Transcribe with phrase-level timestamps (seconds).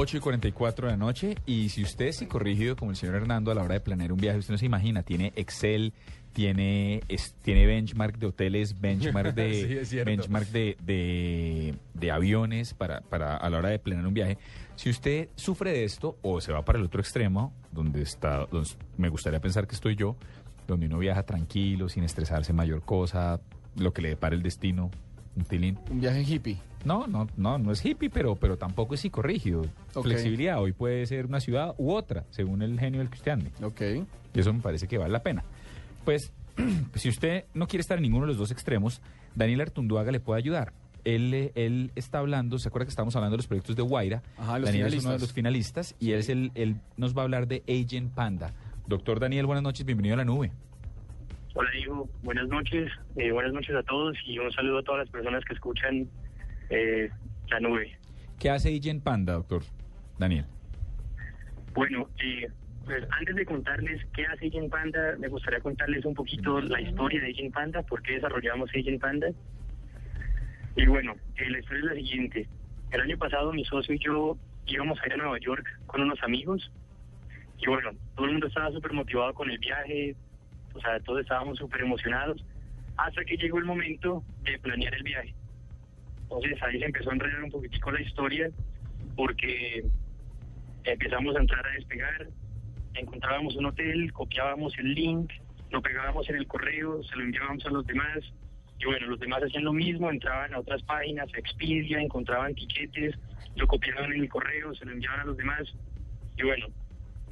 [0.00, 1.34] 8 y 44 de la noche.
[1.44, 4.20] Y si usted es corrigido como el señor Hernando a la hora de planear un
[4.20, 5.92] viaje, usted no se imagina, tiene Excel,
[6.32, 7.02] tiene,
[7.42, 13.70] tiene benchmark de hoteles, benchmark de, benchmark de, de, aviones para, para a la hora
[13.70, 14.38] de planear un viaje.
[14.76, 18.70] Si usted sufre de esto o se va para el otro extremo, donde está, donde
[18.98, 20.14] me gustaría pensar que estoy yo,
[20.68, 23.40] donde uno viaja tranquilo, sin estresarse mayor cosa,
[23.74, 24.92] lo que le depara el destino,
[25.44, 25.78] tilín.
[25.90, 26.58] Un viaje hippie.
[26.84, 29.66] No, no, no, no es hippie, pero, pero tampoco es psicorrígido.
[30.02, 33.50] Flexibilidad, hoy puede ser una ciudad u otra, según el genio del ande.
[33.62, 33.80] Ok.
[34.34, 35.44] Y eso me parece que vale la pena.
[36.04, 36.32] Pues,
[36.94, 39.00] si usted no quiere estar en ninguno de los dos extremos,
[39.34, 40.72] Daniel Artunduaga le puede ayudar.
[41.04, 44.22] Él, él está hablando, ¿se acuerda que estamos hablando de los proyectos de Guaira?
[44.36, 47.24] Ajá, Daniel es uno de los finalistas y él, es el, él nos va a
[47.24, 48.52] hablar de Agent Panda.
[48.86, 50.52] Doctor Daniel, buenas noches, bienvenido a la nube.
[51.54, 52.08] Hola, Diego.
[52.22, 52.90] Buenas noches.
[53.16, 56.08] Eh, buenas noches a todos y un saludo a todas las personas que escuchan
[56.70, 57.10] eh,
[57.50, 57.96] la nube.
[58.38, 59.62] ¿Qué hace Agent Panda, doctor
[60.18, 60.44] Daniel?
[61.74, 62.48] Bueno, eh,
[62.84, 67.20] pues antes de contarles qué hace Agent Panda, me gustaría contarles un poquito la historia
[67.20, 69.28] de Agent Panda, por qué desarrollamos Agent Panda.
[70.76, 72.48] Y bueno, eh, la historia es la siguiente.
[72.92, 76.22] El año pasado mi socio y yo íbamos a ir a Nueva York con unos
[76.22, 76.70] amigos.
[77.58, 80.14] Y bueno, todo el mundo estaba súper motivado con el viaje,
[80.78, 82.44] o sea, todos estábamos súper emocionados,
[82.96, 85.34] hasta que llegó el momento de planear el viaje.
[86.22, 88.50] Entonces ahí se empezó a enredar un poquitico la historia
[89.16, 89.84] porque
[90.84, 92.28] empezamos a entrar a despegar,
[92.94, 95.32] encontrábamos un hotel, copiábamos el link,
[95.70, 98.18] lo pegábamos en el correo, se lo enviábamos a los demás
[98.78, 103.16] y bueno, los demás hacían lo mismo, entraban a otras páginas, a Expedia, encontraban tiquetes,
[103.56, 105.62] lo copiaban en el correo, se lo enviaban a los demás
[106.36, 106.66] y bueno,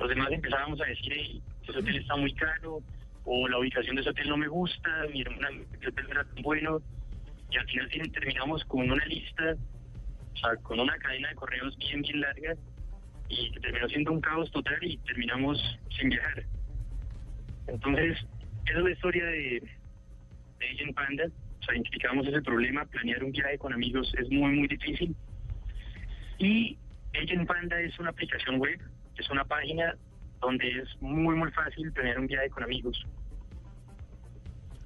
[0.00, 2.82] los demás empezábamos a decir, hey, ese hotel está muy caro
[3.26, 6.42] o la ubicación de ese hotel no me gusta, mi hermana, el hotel era tan
[6.42, 6.80] bueno
[7.50, 9.56] y al final terminamos con una lista,
[10.32, 12.54] o sea, con una cadena de correos bien, bien larga
[13.28, 15.60] y terminó siendo un caos total y terminamos
[15.98, 16.44] sin viajar.
[17.66, 18.16] Entonces,
[18.66, 19.62] es la historia de,
[20.58, 21.24] de Agent Panda.
[21.26, 25.16] O sea, identificamos ese problema, planear un viaje con amigos es muy, muy difícil.
[26.38, 26.78] Y
[27.20, 28.80] Agent Panda es una aplicación web,
[29.16, 29.96] es una página
[30.40, 33.04] donde es muy, muy fácil planear un viaje con amigos.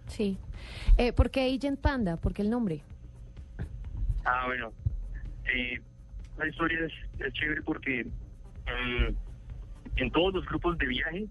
[0.06, 0.38] Sí.
[0.96, 2.16] Eh, ¿Por qué Agent Panda?
[2.16, 2.82] ¿Por qué el nombre?
[4.24, 4.72] Ah, bueno.
[5.52, 5.80] Eh,
[6.36, 9.14] la historia es, chévere porque mm,
[9.96, 11.26] en todos los grupos de viaje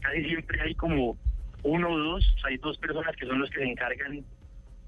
[0.00, 1.16] casi siempre hay como
[1.62, 4.24] uno o dos, hay dos personas que son los que se encargan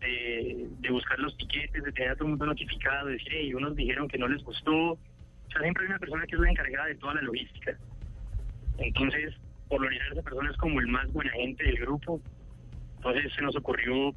[0.01, 3.75] de, buscar los tiquetes, de tener a todo el mundo notificado, de decir, hey, unos
[3.75, 4.93] dijeron que no les gustó.
[4.93, 4.99] O
[5.51, 7.77] sea, siempre hay una persona que es la encargada de toda la logística.
[8.79, 9.35] Entonces,
[9.69, 12.21] por lo general, esa persona es como el más buena gente del grupo
[12.99, 14.13] entonces se nos ocurrió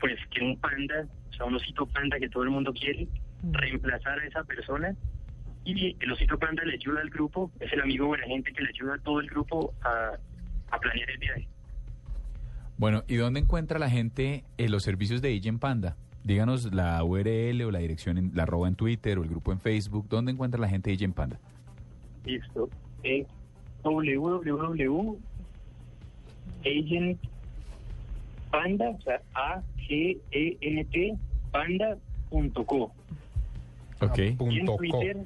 [0.00, 3.06] pues que un panda, o sea, un osito panda que todo el mundo quiere,
[3.42, 3.52] mm.
[3.52, 4.94] reemplazar a esa persona
[5.64, 8.68] y el osito panda le ayuda al grupo, es el amigo buena gente que le
[8.70, 10.12] ayuda a todo el grupo a,
[10.78, 11.48] planear el viaje.
[12.78, 15.96] Bueno, ¿y dónde encuentra la gente en los servicios de Agent Panda?
[16.22, 19.60] Díganos la URL o la dirección, en, la arroba en Twitter o el grupo en
[19.60, 20.08] Facebook.
[20.08, 21.40] ¿Dónde encuentra la gente de Agent Panda?
[22.24, 22.70] Listo.
[23.02, 23.26] En
[23.82, 25.18] www.agent
[28.50, 31.16] panda, o sea, A-G-E-N-T,
[31.50, 32.92] panda.co.
[34.00, 34.18] Ok.
[34.36, 35.16] punto Twitter,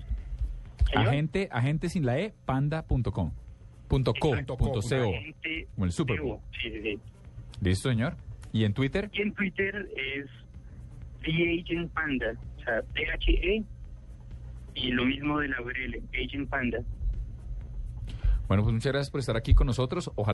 [0.94, 3.32] agente, agente sin la E, panda.com.
[3.88, 4.80] Punto co, punto co,
[5.74, 6.98] como el Super Sí, sí, sí.
[7.60, 8.16] ¿Listo, señor?
[8.52, 9.10] ¿Y en Twitter?
[9.12, 10.26] Y en Twitter es
[11.22, 13.62] The Agent Panda, o sea, T-H-E
[14.74, 16.78] y lo mismo de la URL, Agent Panda.
[18.52, 20.10] Bueno, pues muchas gracias por estar aquí con nosotros.
[20.14, 20.30] Ojalá